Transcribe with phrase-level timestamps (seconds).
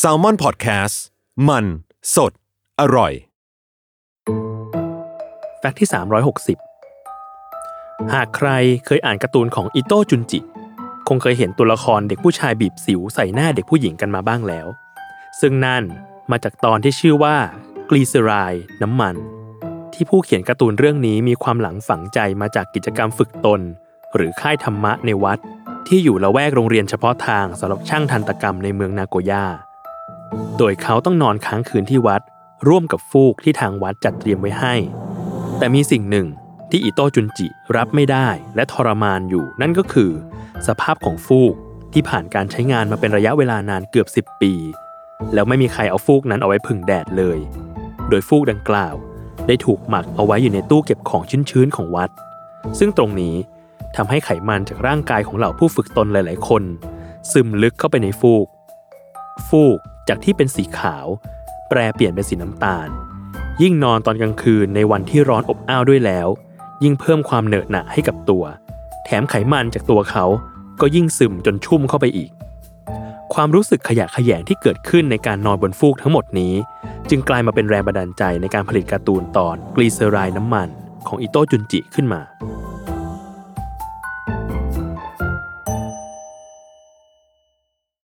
[0.00, 0.96] s a l ม o n PODCAST
[1.48, 1.64] มัน
[2.14, 2.32] สด
[2.80, 3.12] อร่อย
[5.58, 5.88] แฟกต์ที่
[7.20, 8.48] 360 หากใคร
[8.86, 10.40] เคยอ่านการ์ตูนของอิโต้จุนจิ
[11.08, 14.66] คงเคยเห็นตัวละครเด็กผู้ชายบีบสิวใส่หน้าเด็กผู้หญิงกันมาบ้างแล้ว
[15.40, 15.84] ซึ่งนั่น
[16.30, 17.36] มาจากตอนที่ชื่อว่า
[17.90, 18.30] กลีเซไร
[18.82, 19.16] น้ำมัน
[19.92, 23.60] ที่ผู้เขียนการ์ตูนเรื่องนี้มีความหลังฝังใจมาจากกิจกรรมฝึกตน
[24.14, 25.38] หรือค่ายธรรมะในวัด
[25.88, 29.44] ที่อยู่ละแวกโรงเรียนเฉพาะทางสำหรับช่างทันตกรรมในเมืองนาโกย่า
[30.58, 32.22] โดยเขาต้องนอนค้างคืนที่วัด
[32.68, 34.74] ร่วมกับฟูกที่ทางวัดจัดเตรียมไว้ให้
[35.58, 36.26] แต่มีสิ่งหนึ่ง
[36.70, 40.10] ที่อิโต้จุนจิรับไม่ได้และทรมานอยู่ นั่นก็คือ
[40.66, 41.54] สภาพของฟูก
[41.92, 44.52] ที่ผ่านการใช้งานมาเป็นระยะเวลานานเกือบ 10 ปี
[45.34, 47.38] แล้วไม่มีใครเอาฟูกนั้นเอาไว้ผึ่งแดดเลย
[48.08, 48.94] โดยฟูกดังกล่าว
[49.46, 52.10] ได้ถูกหมักเอาไว้อยู่ในตู้เก็บของชื้นๆของวัด
[52.78, 53.34] ซึ่งตรงนี้
[53.96, 56.62] ทำให้ไขมันจากร่างกายของเหล่าผู้ฝึกตนหลาย ๆ คน
[57.32, 58.46] ซึมลึกเข้าไปในฟูก
[59.48, 61.06] ฟูกจากที่เป็นสีขาว
[61.68, 62.88] แปรเปลี่ยนเป็นสีน้ำตาล
[63.62, 66.28] ยิ่งนอนตอนกลางคืนในวันที่ร้อนอบอ้าวด้วยแล้ว
[66.84, 68.44] ยิ่งเพิ่มความเหนอะหนะให้กับตัว
[69.04, 70.24] แถมไขมันจากตัวเขา
[70.80, 72.30] ก็ยิ่งซึมจนชุ่มเข้าไปอีก
[73.34, 76.54] ความรู้สึกขยะแขยงที่เกิดขึ้นในการนอนบนฟูกทั้งหมดนี้
[77.08, 80.68] จึงกลายมาเป็นแรงบันดาลใจในการผลิตการ์ตูนตอนกลีเซอไรด์น้ำมัน
[81.06, 82.20] ของอิโต้จุนจิขึ้นมา